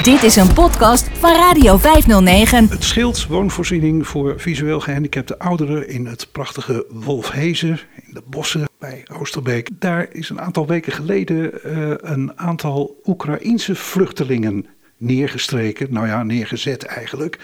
Dit 0.00 0.22
is 0.22 0.36
een 0.36 0.54
podcast 0.54 1.08
van 1.18 1.30
Radio 1.30 1.76
509. 1.76 2.68
Het 2.68 2.84
scheelt 2.84 3.26
woonvoorziening 3.26 4.06
voor 4.06 4.40
visueel 4.40 4.80
gehandicapte 4.80 5.38
ouderen 5.38 5.88
in 5.88 6.06
het 6.06 6.28
prachtige 6.32 6.86
Wolfhezen 6.88 7.80
in 8.06 8.14
de 8.14 8.22
bossen 8.26 8.68
bij 8.78 9.04
Oosterbeek. 9.18 9.68
Daar 9.78 10.08
is 10.12 10.28
een 10.28 10.40
aantal 10.40 10.66
weken 10.66 10.92
geleden 10.92 11.50
uh, 11.66 11.94
een 11.96 12.38
aantal 12.38 13.00
Oekraïense 13.04 13.74
vluchtelingen 13.74 14.66
neergestreken. 14.96 15.92
Nou 15.92 16.06
ja, 16.06 16.22
neergezet 16.22 16.84
eigenlijk. 16.84 17.38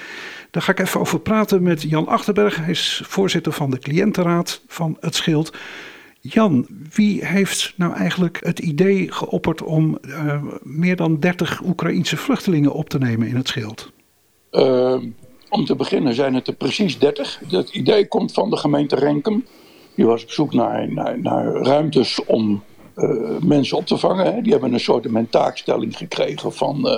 Daar 0.50 0.62
ga 0.62 0.72
ik 0.72 0.80
even 0.80 1.00
over 1.00 1.20
praten 1.20 1.62
met 1.62 1.82
Jan 1.82 2.06
Achterberg. 2.06 2.56
Hij 2.56 2.70
is 2.70 3.02
voorzitter 3.04 3.52
van 3.52 3.70
de 3.70 3.78
cliëntenraad 3.78 4.62
van 4.66 4.96
het 5.00 5.14
Schild. 5.14 5.56
Jan, 6.30 6.66
wie 6.92 7.26
heeft 7.26 7.72
nou 7.76 7.94
eigenlijk 7.94 8.38
het 8.40 8.58
idee 8.58 9.12
geopperd 9.12 9.62
om 9.62 9.98
uh, 10.02 10.42
meer 10.62 10.96
dan 10.96 11.20
30 11.20 11.62
Oekraïense 11.64 12.16
vluchtelingen 12.16 12.72
op 12.72 12.88
te 12.88 12.98
nemen 12.98 13.28
in 13.28 13.36
het 13.36 13.48
schild? 13.48 13.92
Uh, 14.52 15.02
om 15.48 15.64
te 15.64 15.76
beginnen 15.76 16.14
zijn 16.14 16.34
het 16.34 16.46
er 16.46 16.54
precies 16.54 16.98
30. 16.98 17.40
Dat 17.48 17.68
idee 17.68 18.08
komt 18.08 18.32
van 18.32 18.50
de 18.50 18.56
gemeente 18.56 18.96
Renkum. 18.96 19.46
Die 19.94 20.06
was 20.06 20.22
op 20.22 20.30
zoek 20.30 20.54
naar, 20.54 20.92
naar, 20.92 21.20
naar 21.20 21.52
ruimtes 21.52 22.24
om 22.24 22.62
uh, 22.96 23.38
mensen 23.40 23.76
op 23.76 23.86
te 23.86 23.98
vangen. 23.98 24.34
Hè. 24.34 24.42
Die 24.42 24.52
hebben 24.52 24.72
een 24.72 24.80
soort 24.80 25.30
taakstelling 25.30 25.96
gekregen 25.96 26.52
van 26.52 26.88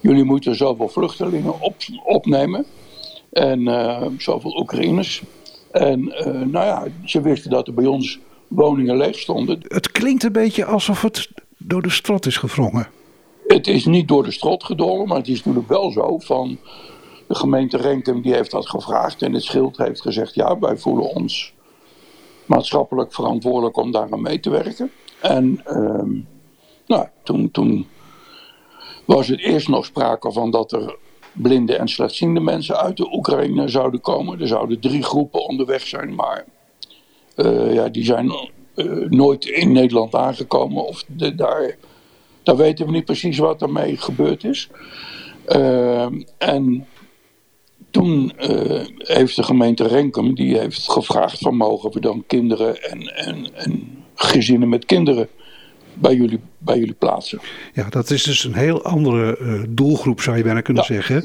jullie 0.00 0.24
moeten 0.24 0.54
zoveel 0.54 0.88
vluchtelingen 0.88 1.60
op, 1.60 1.74
opnemen. 2.04 2.64
En 3.30 3.64
zoveel 4.18 4.58
Oekraïners. 4.58 5.22
En 5.70 6.04
nou 6.50 6.66
ja, 6.66 6.86
ze 7.04 7.20
wisten 7.20 7.50
dat 7.50 7.66
er 7.66 7.74
bij 7.74 7.86
ons 7.86 8.20
woningen 8.50 8.96
leeg 8.96 9.18
stonden. 9.18 9.60
Het 9.62 9.90
klinkt 9.90 10.22
een 10.22 10.32
beetje 10.32 10.64
alsof 10.64 11.02
het 11.02 11.28
door 11.58 11.82
de 11.82 11.90
strot 11.90 12.26
is 12.26 12.36
gevrongen. 12.36 12.88
Het 13.46 13.66
is 13.66 13.84
niet 13.84 14.08
door 14.08 14.24
de 14.24 14.30
strot 14.30 14.64
gedollen, 14.64 15.08
maar 15.08 15.16
het 15.16 15.28
is 15.28 15.36
natuurlijk 15.36 15.68
wel 15.68 15.90
zo 15.90 16.18
van... 16.18 16.58
De 17.26 17.36
gemeente 17.36 17.76
Renkum 17.76 18.22
die 18.22 18.34
heeft 18.34 18.50
dat 18.50 18.68
gevraagd 18.68 19.22
en 19.22 19.32
het 19.32 19.42
schild 19.42 19.76
heeft 19.76 20.00
gezegd... 20.00 20.34
ja, 20.34 20.58
wij 20.58 20.76
voelen 20.76 21.14
ons 21.14 21.52
maatschappelijk 22.46 23.14
verantwoordelijk 23.14 23.76
om 23.76 23.92
daar 23.92 24.12
aan 24.12 24.22
mee 24.22 24.40
te 24.40 24.50
werken. 24.50 24.90
En 25.20 25.62
uh, 25.66 26.22
nou, 26.86 27.06
toen, 27.22 27.50
toen 27.50 27.86
was 29.04 29.28
het 29.28 29.40
eerst 29.40 29.68
nog 29.68 29.84
sprake 29.84 30.32
van 30.32 30.50
dat 30.50 30.72
er 30.72 30.96
blinde 31.32 31.76
en 31.76 31.88
slechtziende 31.88 32.40
mensen 32.40 32.76
uit 32.76 32.96
de 32.96 33.12
Oekraïne 33.12 33.68
zouden 33.68 34.00
komen. 34.00 34.40
Er 34.40 34.46
zouden 34.46 34.80
drie 34.80 35.02
groepen 35.02 35.48
onderweg 35.48 35.86
zijn, 35.86 36.14
maar 36.14 36.44
ja, 37.72 37.88
die 37.88 38.04
zijn 38.04 38.32
uh, 38.74 39.08
nooit 39.08 39.44
in 39.44 39.72
Nederland 39.72 40.14
aangekomen. 40.14 40.86
Of 40.86 41.04
de, 41.06 41.34
daar, 41.34 41.76
daar 42.42 42.56
weten 42.56 42.86
we 42.86 42.92
niet 42.92 43.04
precies 43.04 43.38
wat 43.38 43.62
ermee 43.62 43.96
gebeurd 43.96 44.44
is. 44.44 44.68
Uh, 45.48 46.06
en 46.38 46.86
toen 47.90 48.32
heeft 48.96 49.36
de 49.36 49.42
gemeente 49.42 49.86
Renkum 49.86 50.34
die 50.34 50.58
heeft 50.58 50.90
gevraagd 50.90 51.38
van 51.38 51.56
mogen 51.56 51.92
we 51.92 52.00
dan 52.00 52.24
kinderen 52.26 52.82
en, 52.82 53.16
en, 53.16 53.54
en 53.54 53.98
gezinnen 54.14 54.68
met 54.68 54.84
kinderen 54.84 55.28
bij 55.94 56.14
jullie, 56.14 56.40
bij 56.58 56.78
jullie 56.78 56.94
plaatsen. 56.94 57.40
Ja, 57.72 57.88
dat 57.88 58.10
is 58.10 58.22
dus 58.22 58.44
een 58.44 58.54
heel 58.54 58.82
andere 58.82 59.38
uh, 59.40 59.62
doelgroep 59.68 60.20
zou 60.20 60.36
je 60.36 60.42
bijna 60.42 60.60
kunnen 60.60 60.84
ja. 60.88 60.94
zeggen. 60.94 61.24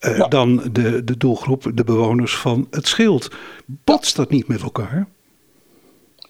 Uh, 0.00 0.16
ja. 0.16 0.28
Dan 0.28 0.56
de, 0.72 1.04
de 1.04 1.16
doelgroep, 1.16 1.70
de 1.74 1.84
bewoners 1.84 2.36
van 2.36 2.66
het 2.70 2.86
schild. 2.86 3.30
Botst 3.66 4.16
dat 4.16 4.30
niet 4.30 4.48
met 4.48 4.62
elkaar? 4.62 5.08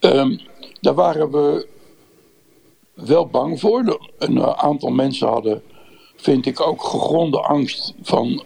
Um, 0.00 0.40
daar 0.80 0.94
waren 0.94 1.30
we 1.30 1.66
wel 2.94 3.26
bang 3.26 3.60
voor. 3.60 3.98
Een 4.18 4.36
uh, 4.36 4.50
aantal 4.50 4.90
mensen 4.90 5.28
hadden, 5.28 5.62
vind 6.16 6.46
ik, 6.46 6.60
ook 6.60 6.82
gegronde 6.82 7.40
angst 7.40 7.94
van 8.02 8.42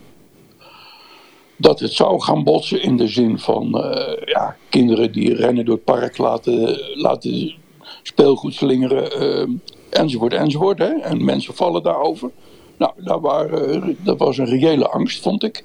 dat 1.57 1.81
het 1.81 1.93
zou 1.93 2.21
gaan 2.21 2.45
botsen 2.45 2.83
in 2.83 2.97
de 2.97 3.09
zin 3.09 3.39
van 3.39 3.85
uh, 3.85 4.13
ja, 4.25 4.57
kinderen 4.69 5.13
die 5.13 5.35
rennen 5.35 5.65
door 5.65 5.75
het 5.75 5.85
park 5.85 6.19
laten, 6.19 6.81
laten 6.95 7.55
speelgoed 8.03 8.55
slingeren 8.55 9.23
uh, 9.23 9.57
enzovoort 9.91 10.33
enzovoort. 10.33 10.79
Hè? 10.79 10.93
En 10.93 11.25
mensen 11.25 11.55
vallen 11.55 11.83
daarover. 11.83 12.31
Nou, 12.77 12.93
daar 12.97 13.21
waren, 13.21 13.97
dat 14.01 14.19
was 14.19 14.39
een 14.39 14.59
reële 14.59 14.89
angst, 14.89 15.23
vond 15.23 15.43
ik. 15.43 15.65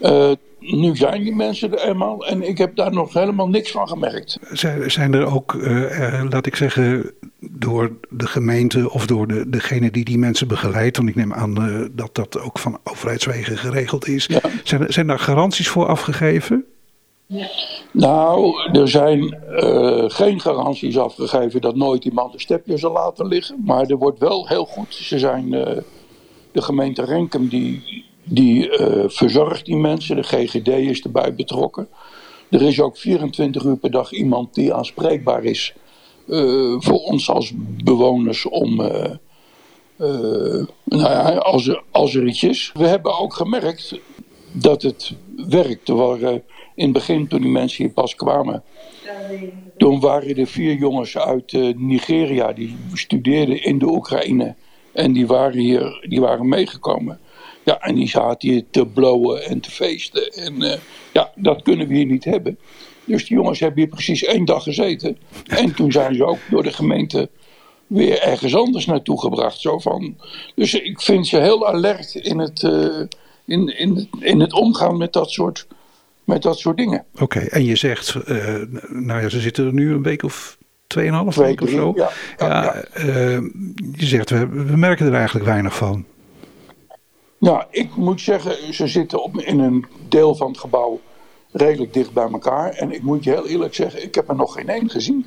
Uh, 0.00 0.30
nu 0.58 0.96
zijn 0.96 1.22
die 1.22 1.34
mensen 1.34 1.72
er 1.72 1.88
eenmaal 1.88 2.26
en 2.26 2.48
ik 2.48 2.58
heb 2.58 2.76
daar 2.76 2.92
nog 2.92 3.12
helemaal 3.12 3.48
niks 3.48 3.70
van 3.70 3.88
gemerkt. 3.88 4.38
Zijn 4.86 5.14
er 5.14 5.34
ook, 5.34 5.52
uh, 5.52 6.22
laat 6.30 6.46
ik 6.46 6.56
zeggen, 6.56 7.10
door 7.38 7.92
de 8.08 8.26
gemeente 8.26 8.90
of 8.90 9.06
door 9.06 9.26
de, 9.26 9.48
degene 9.48 9.90
die 9.90 10.04
die 10.04 10.18
mensen 10.18 10.48
begeleidt, 10.48 10.96
want 10.96 11.08
ik 11.08 11.14
neem 11.14 11.32
aan 11.32 11.68
uh, 11.68 11.86
dat 11.92 12.14
dat 12.14 12.40
ook 12.40 12.58
van 12.58 12.78
overheidswegen 12.84 13.58
geregeld 13.58 14.08
is, 14.08 14.26
ja. 14.26 14.40
zijn, 14.64 14.92
zijn 14.92 15.06
daar 15.06 15.18
garanties 15.18 15.68
voor 15.68 15.86
afgegeven? 15.86 16.64
Ja. 17.26 17.48
Nou, 17.90 18.54
er 18.72 18.88
zijn 18.88 19.38
geen 20.10 20.40
garanties 20.40 20.98
afgegeven 20.98 21.60
dat 21.60 21.76
nooit 21.76 22.04
iemand 22.04 22.34
een 22.34 22.40
stepje 22.40 22.76
zal 22.76 22.92
laten 22.92 23.26
liggen, 23.26 23.62
maar 23.64 23.86
er 23.86 23.96
wordt 23.96 24.18
wel 24.18 24.48
heel 24.48 24.64
goed, 24.64 24.94
ze 24.94 25.18
zijn, 25.18 25.50
de 26.52 26.62
gemeente 26.62 27.04
Renkum 27.04 27.48
die 27.48 28.04
die 28.28 28.78
uh, 28.78 29.04
verzorgt 29.06 29.64
die 29.64 29.76
mensen. 29.76 30.16
De 30.16 30.22
GGD 30.22 30.68
is 30.68 31.02
erbij 31.02 31.34
betrokken. 31.34 31.88
Er 32.48 32.62
is 32.62 32.80
ook 32.80 32.96
24 32.96 33.64
uur 33.64 33.76
per 33.76 33.90
dag 33.90 34.12
iemand 34.12 34.54
die 34.54 34.74
aanspreekbaar 34.74 35.44
is 35.44 35.74
uh, 36.26 36.76
voor 36.78 36.98
ons 36.98 37.30
als 37.30 37.52
bewoners 37.84 38.46
om. 38.46 38.80
Uh, 38.80 39.14
nou 40.84 41.10
ja, 41.10 41.36
als 41.36 41.66
er, 41.66 41.82
als 41.90 42.14
er 42.14 42.26
iets 42.26 42.42
is. 42.42 42.72
We 42.74 42.86
hebben 42.86 43.18
ook 43.18 43.34
gemerkt 43.34 43.98
dat 44.52 44.82
het 44.82 45.12
werkt. 45.48 45.88
Er 45.88 45.94
waren 45.94 46.42
in 46.74 46.84
het 46.84 46.92
begin, 46.92 47.28
toen 47.28 47.40
die 47.40 47.50
mensen 47.50 47.84
hier 47.84 47.92
pas 47.92 48.14
kwamen, 48.14 48.62
toen 49.76 50.00
waren 50.00 50.36
er 50.36 50.46
vier 50.46 50.74
jongens 50.74 51.18
uit 51.18 51.52
Nigeria 51.76 52.52
die 52.52 52.76
studeerden 52.92 53.62
in 53.62 53.78
de 53.78 53.86
Oekraïne. 53.86 54.54
En 54.92 55.12
die 55.12 55.26
waren 55.26 55.58
hier, 55.58 56.06
die 56.08 56.20
waren 56.20 56.48
meegekomen. 56.48 57.20
Ja, 57.66 57.80
en 57.80 57.94
die 57.94 58.08
zaten 58.08 58.48
hier 58.48 58.64
te 58.70 58.86
blowen 58.86 59.44
en 59.44 59.60
te 59.60 59.70
feesten. 59.70 60.32
En 60.32 60.62
uh, 60.62 60.72
ja, 61.12 61.30
dat 61.34 61.62
kunnen 61.62 61.88
we 61.88 61.94
hier 61.94 62.06
niet 62.06 62.24
hebben. 62.24 62.58
Dus 63.04 63.26
die 63.26 63.36
jongens 63.36 63.60
hebben 63.60 63.78
hier 63.78 63.88
precies 63.88 64.24
één 64.24 64.44
dag 64.44 64.62
gezeten. 64.62 65.18
En 65.46 65.74
toen 65.74 65.92
zijn 65.92 66.14
ze 66.14 66.24
ook 66.24 66.38
door 66.50 66.62
de 66.62 66.72
gemeente 66.72 67.28
weer 67.86 68.22
ergens 68.22 68.54
anders 68.54 68.86
naartoe 68.86 69.20
gebracht. 69.20 69.60
Zo 69.60 69.78
van. 69.78 70.16
Dus 70.54 70.74
ik 70.74 71.00
vind 71.00 71.26
ze 71.26 71.40
heel 71.40 71.68
alert 71.68 72.14
in 72.14 72.38
het, 72.38 72.62
uh, 72.62 73.02
in, 73.44 73.78
in, 73.78 74.08
in 74.20 74.40
het 74.40 74.52
omgaan 74.52 74.96
met 74.96 75.12
dat 75.12 75.30
soort, 75.30 75.66
met 76.24 76.42
dat 76.42 76.58
soort 76.58 76.76
dingen. 76.76 77.04
Oké, 77.14 77.22
okay, 77.22 77.46
en 77.46 77.64
je 77.64 77.76
zegt, 77.76 78.14
uh, 78.28 78.44
nou 78.88 79.22
ja, 79.22 79.28
ze 79.28 79.40
zitten 79.40 79.66
er 79.66 79.72
nu 79.72 79.92
een 79.92 80.02
week 80.02 80.22
of 80.22 80.58
tweeënhalf 80.86 81.34
week 81.34 81.60
of 81.60 81.68
zo. 81.68 81.92
Ja, 81.96 82.10
ja, 82.38 82.46
ja, 82.46 82.84
ja. 82.96 83.40
je 83.96 84.06
zegt, 84.06 84.30
we, 84.30 84.48
we 84.48 84.76
merken 84.76 85.06
er 85.06 85.14
eigenlijk 85.14 85.46
weinig 85.46 85.76
van. 85.76 86.04
Nou, 87.38 87.64
ik 87.70 87.96
moet 87.96 88.20
zeggen, 88.20 88.74
ze 88.74 88.86
zitten 88.86 89.22
op, 89.22 89.40
in 89.40 89.58
een 89.58 89.86
deel 90.08 90.34
van 90.34 90.48
het 90.48 90.58
gebouw 90.58 91.00
redelijk 91.52 91.92
dicht 91.92 92.12
bij 92.12 92.28
elkaar. 92.32 92.70
En 92.70 92.92
ik 92.92 93.02
moet 93.02 93.24
je 93.24 93.30
heel 93.30 93.46
eerlijk 93.46 93.74
zeggen, 93.74 94.02
ik 94.02 94.14
heb 94.14 94.28
er 94.28 94.36
nog 94.36 94.52
geen 94.52 94.68
één 94.68 94.90
gezien. 94.90 95.26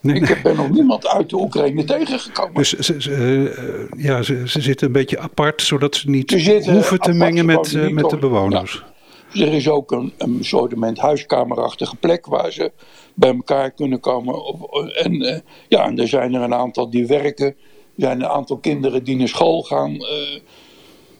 Nee, 0.00 0.16
ik 0.16 0.28
heb 0.28 0.46
er 0.46 0.54
nog 0.54 0.70
niemand 0.70 1.06
uit 1.06 1.30
de 1.30 1.36
Oekraïne 1.36 1.84
tegengekomen. 1.84 2.54
Dus 2.54 2.72
ze, 2.72 3.02
ze, 3.02 3.10
uh, 3.10 4.04
ja, 4.04 4.22
ze, 4.22 4.48
ze, 4.48 4.60
zitten 4.60 4.86
een 4.86 4.92
beetje 4.92 5.18
apart, 5.18 5.62
zodat 5.62 5.96
ze 5.96 6.10
niet 6.10 6.30
ze 6.30 6.70
hoeven 6.72 6.98
te 6.98 7.12
mengen 7.12 7.46
met, 7.46 7.72
uh, 7.72 7.88
met 7.88 8.10
de 8.10 8.18
bewoners. 8.18 8.84
Ja. 9.32 9.44
Er 9.46 9.52
is 9.52 9.68
ook 9.68 9.90
een, 9.90 10.12
een 10.18 10.44
soort 10.44 10.98
huiskamerachtige 10.98 11.96
plek 11.96 12.26
waar 12.26 12.52
ze 12.52 12.72
bij 13.14 13.34
elkaar 13.34 13.70
kunnen 13.70 14.00
komen. 14.00 14.34
En, 14.94 15.12
uh, 15.22 15.38
ja, 15.68 15.86
en 15.86 15.98
er 15.98 16.08
zijn 16.08 16.34
er 16.34 16.42
een 16.42 16.54
aantal 16.54 16.90
die 16.90 17.06
werken. 17.06 17.46
Er 17.46 17.54
zijn 17.96 18.20
een 18.20 18.28
aantal 18.28 18.56
kinderen 18.58 19.04
die 19.04 19.16
naar 19.16 19.28
school 19.28 19.62
gaan. 19.62 19.96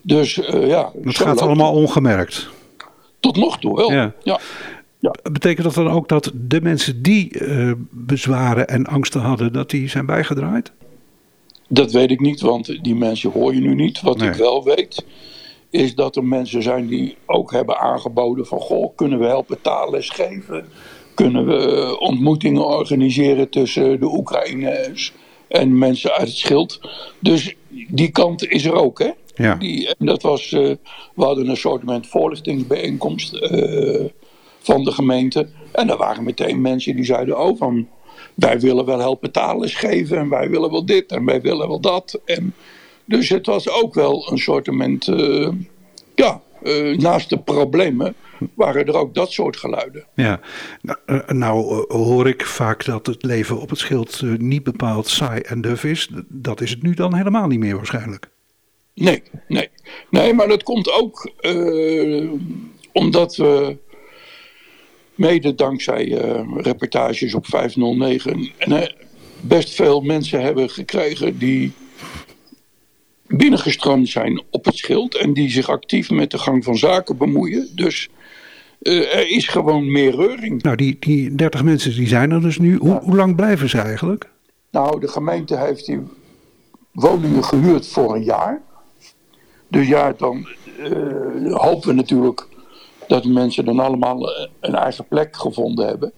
Dus 0.07 0.37
uh, 0.37 0.69
ja. 0.69 0.93
Het 1.03 1.19
gaat 1.19 1.41
allemaal 1.41 1.73
ongemerkt. 1.73 2.49
Tot 3.21 3.37
nog 3.37 3.59
toe 3.59 3.77
wel. 3.77 3.93
Ja. 3.93 4.13
ja. 4.23 4.41
ja. 4.99 5.15
Betekent 5.33 5.65
dat 5.65 5.75
dan 5.75 5.91
ook 5.91 6.09
dat 6.09 6.33
de 6.35 6.61
mensen 6.61 7.03
die 7.03 7.41
uh, 7.41 7.73
bezwaren 7.91 8.69
en 8.69 8.87
angsten 8.87 9.21
hadden, 9.21 9.53
dat 9.53 9.71
die 9.71 9.89
zijn 9.89 10.07
bijgedraaid? 10.07 10.73
Dat 11.69 11.93
weet 11.93 12.11
ik 12.11 12.21
niet, 12.21 12.41
want 12.41 12.79
die 12.83 12.95
mensen 12.95 13.31
hoor 13.31 13.55
je 13.55 13.61
nu 13.61 13.75
niet. 13.75 14.01
Wat 14.01 14.19
nee. 14.19 14.29
ik 14.29 14.35
wel 14.35 14.65
weet, 14.65 15.05
is 15.71 15.95
dat 15.95 16.17
er 16.17 16.25
mensen 16.25 16.63
zijn 16.63 16.87
die 16.87 17.17
ook 17.27 17.53
hebben 17.53 17.79
aangeboden 17.79 18.47
van... 18.47 18.61
goh, 18.61 18.97
kunnen 18.97 19.19
we 19.19 19.25
helpen 19.27 19.61
taalles 19.61 20.11
geven? 20.11 20.67
Kunnen 21.15 21.47
we 21.47 21.97
ontmoetingen 21.99 22.67
organiseren 22.67 23.49
tussen 23.51 24.01
de 24.01 24.07
Oekraïners 24.07 25.13
en 25.49 25.79
mensen 25.79 26.13
uit 26.13 26.29
het 26.29 26.37
schild? 26.37 26.81
Dus 27.19 27.55
die 27.89 28.11
kant 28.11 28.49
is 28.49 28.65
er 28.65 28.75
ook, 28.75 28.99
hè? 28.99 29.11
Ja. 29.37 29.55
Die, 29.55 29.95
en 29.99 30.07
dat 30.07 30.23
was, 30.23 30.53
uh, 30.53 30.61
we 31.15 31.25
hadden 31.25 31.49
een 31.49 31.57
soort 31.57 32.07
voorlichtingsbijeenkomst 32.07 33.35
uh, 33.35 34.05
van 34.59 34.85
de 34.85 34.91
gemeente. 34.93 35.49
En 35.73 35.91
er 35.91 35.97
waren 35.97 36.25
meteen 36.25 36.61
mensen 36.61 36.97
die 36.97 37.05
zeiden, 37.05 37.39
oh 37.39 37.59
wij 38.35 38.61
willen 38.61 38.85
wel 38.85 38.99
helpen 38.99 39.33
taalles 39.33 39.75
geven 39.75 40.19
en 40.19 40.29
wij 40.29 40.51
willen 40.51 40.71
wel 40.71 40.87
dit 40.87 41.13
en 41.13 41.25
wij 41.25 41.41
willen 41.41 41.69
wel 41.69 41.81
dat. 41.81 42.21
En 42.25 42.55
Dus 43.05 43.29
het 43.29 43.47
was 43.47 43.71
ook 43.71 43.95
wel 43.95 44.31
een 44.31 44.39
soort 44.39 44.69
uh, 45.09 45.49
ja, 46.15 46.41
naast 46.97 47.31
de 47.31 47.39
problemen 47.39 48.15
waren 48.55 48.87
er 48.87 48.97
ook 48.97 49.15
dat 49.15 49.33
soort 49.33 49.57
geluiden. 49.57 50.05
Ja, 50.15 50.41
nou, 50.83 51.35
nou 51.35 51.85
hoor 51.89 52.29
ik 52.29 52.47
vaak 52.47 52.85
dat 52.85 53.07
het 53.07 53.23
leven 53.23 53.61
op 53.61 53.71
het 53.71 53.79
schild 53.79 54.23
niet 54.39 54.63
bepaald 54.63 55.09
saai 55.09 55.41
en 55.41 55.61
duf 55.61 55.85
is. 55.85 56.11
Dat 56.29 56.61
is 56.61 56.71
het 56.71 56.83
nu 56.83 56.95
dan 56.95 57.15
helemaal 57.15 57.47
niet 57.47 57.59
meer 57.59 57.77
waarschijnlijk. 57.77 58.31
Nee, 59.05 59.23
nee. 59.49 59.69
Nee, 60.11 60.35
maar 60.35 60.49
dat 60.49 60.63
komt 60.63 60.91
ook 60.91 61.31
omdat 62.93 63.37
we 63.37 63.77
mede 65.15 65.55
dankzij 65.55 66.05
reportages 66.57 67.35
op 67.35 67.47
509 67.47 68.51
en, 68.59 68.95
best 69.41 69.75
veel 69.75 70.01
mensen 70.01 70.41
hebben 70.41 70.71
gekregen 70.71 71.39
die 71.39 71.73
binnengestroomd 73.27 74.09
zijn 74.09 74.43
op 74.51 74.65
het 74.65 74.77
schild 74.77 75.17
en 75.17 75.33
die 75.33 75.51
zich 75.51 75.69
actief 75.69 76.11
met 76.11 76.31
de 76.31 76.39
gang 76.39 76.65
van 76.65 76.77
zaken 76.77 77.17
bemoeien. 77.17 77.69
Dus 77.75 78.09
er 78.81 79.31
is 79.31 79.49
gewoon 79.49 79.93
meer 79.93 80.15
reuring. 80.15 80.63
Nou, 80.63 80.77
die, 80.77 80.97
die 81.01 81.35
30 81.35 81.65
mensen 81.65 81.95
die 81.95 82.09
zijn 82.09 82.31
er 82.31 82.41
dus 82.41 82.59
nu. 82.59 82.77
Hoe, 82.77 83.01
hoe 83.03 83.17
lang 83.17 83.37
blijven 83.37 83.69
ze 83.69 83.79
eigenlijk? 83.79 84.31
Nou, 84.71 85.01
de 85.01 85.09
gemeente 85.09 85.59
heeft 85.59 85.87
die 85.87 86.01
woningen 86.93 87.45
gehuurd 87.45 87.87
voor 87.87 88.15
een 88.15 88.25
jaar. 88.25 88.63
Dus 89.69 89.89
ja, 89.89 90.13
dan 90.17 90.49
uh, 90.79 91.57
hopen 91.57 91.89
we 91.89 91.95
natuurlijk 91.95 92.47
dat 93.09 93.23
de 93.23 93.29
mensen 93.29 93.65
dan 93.65 93.81
allemaal 93.81 94.31
een 94.61 94.75
eigen 94.75 95.07
plek 95.07 95.37
gevonden 95.37 95.87
hebben. 95.87 96.13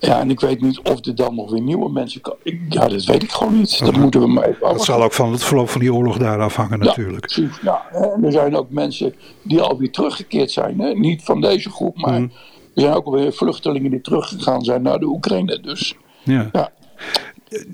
Ja, 0.00 0.20
en 0.20 0.30
ik 0.30 0.40
weet 0.40 0.60
niet 0.60 0.80
of 0.80 1.06
er 1.06 1.14
dan 1.14 1.34
nog 1.34 1.50
weer 1.50 1.60
nieuwe 1.60 1.90
mensen 1.90 2.20
komen. 2.20 2.66
Ja, 2.68 2.88
dat 2.88 3.04
weet 3.04 3.22
ik 3.22 3.30
gewoon 3.30 3.58
niet. 3.58 3.78
Dat 3.78 3.96
moeten 3.96 4.20
we 4.20 4.26
maar 4.26 4.48
even 4.48 4.60
Dat 4.60 4.84
zal 4.84 5.02
ook 5.02 5.12
van 5.12 5.32
het 5.32 5.44
verloop 5.44 5.68
van 5.68 5.80
die 5.80 5.94
oorlog 5.94 6.18
daar 6.18 6.40
afhangen 6.40 6.78
natuurlijk. 6.78 7.30
Ja, 7.30 7.48
Ja, 7.62 7.86
en 7.92 8.24
er 8.24 8.32
zijn 8.32 8.56
ook 8.56 8.70
mensen 8.70 9.14
die 9.42 9.60
alweer 9.60 9.90
teruggekeerd 9.90 10.50
zijn. 10.50 10.80
Hè? 10.80 10.92
Niet 10.92 11.22
van 11.22 11.40
deze 11.40 11.70
groep, 11.70 11.96
maar 11.96 12.20
mm. 12.20 12.32
er 12.74 12.82
zijn 12.82 12.94
ook 12.94 13.06
alweer 13.06 13.32
vluchtelingen 13.32 13.90
die 13.90 14.00
teruggegaan 14.00 14.64
zijn 14.64 14.82
naar 14.82 14.98
de 14.98 15.06
Oekraïne. 15.06 15.60
Dus 15.60 15.96
ja. 16.22 16.48
ja 16.52 16.70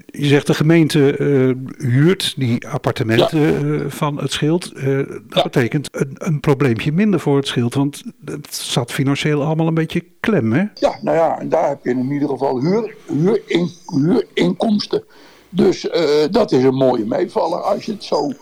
je 0.06 0.26
zegt 0.26 0.46
de 0.46 0.54
gemeente 0.54 1.18
uh, 1.18 1.54
huurt 1.76 2.34
die 2.36 2.68
appartementen 2.68 3.66
uh, 3.66 3.84
van 3.88 4.18
het 4.18 4.32
schild. 4.32 4.72
Uh, 4.74 5.08
dat 5.28 5.42
betekent 5.42 5.88
een, 5.92 6.14
een, 6.14 6.40
probleempje 6.40 6.92
minder 6.92 7.20
voor 7.20 7.36
het 7.36 7.46
schild, 7.46 7.74
want 7.74 8.02
het 8.24 8.54
zat 8.54 8.92
financieel 8.92 9.42
allemaal 9.42 9.66
een 9.66 9.74
beetje 9.74 10.04
klem, 10.20 10.52
hè? 10.52 10.64
Ja, 10.74 10.98
nou 11.02 11.16
ja, 11.16 11.38
en 11.38 11.48
daar 11.48 11.68
heb 11.68 11.84
je 11.84 11.90
in 11.90 12.10
ieder 12.10 12.28
geval 12.28 12.60
huur, 12.60 12.94
huurin, 13.06 13.70
huurinkomsten. 13.86 15.04
Dus 15.48 15.88
dat 16.30 16.52
is 16.52 16.62
een 16.62 16.74
mooie 16.74 17.06
meevaller 17.06 17.60
als 17.60 17.84
je 17.84 17.92
het 17.92 18.04
zo... 18.04 18.32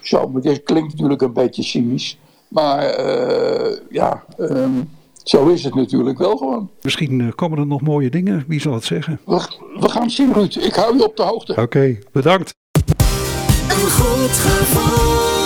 zo 0.00 0.32
het 0.42 0.62
klinkt 0.62 0.92
natuurlijk 0.92 1.22
een 1.22 1.32
beetje 1.32 1.62
cynisch, 1.62 2.18
maar 2.48 3.02
ja... 3.90 4.24
Um, 4.38 4.88
zo 5.24 5.48
is 5.48 5.64
het 5.64 5.74
natuurlijk 5.74 6.18
wel 6.18 6.36
gewoon. 6.36 6.70
Misschien 6.82 7.20
eh, 7.20 7.28
komen 7.34 7.58
er 7.58 7.66
nog 7.66 7.80
mooie 7.80 8.10
dingen, 8.10 8.44
wie 8.46 8.60
zal 8.60 8.74
het 8.74 8.84
zeggen? 8.84 9.20
We, 9.24 9.40
we 9.80 9.88
gaan 9.88 10.10
zien, 10.10 10.32
Ruud. 10.32 10.56
Ik 10.56 10.74
hou 10.74 10.96
je 10.96 11.04
op 11.04 11.16
de 11.16 11.22
hoogte. 11.22 11.56
Oké, 11.56 11.98
bedankt. 12.12 12.54
Een 13.68 13.90
goed 13.90 14.30
gevoel, 14.30 15.42